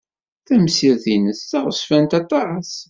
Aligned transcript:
Tamsirt-nnes 0.47 1.41
d 1.43 1.47
taɣezfant 1.49 2.11
aṭas. 2.21 2.69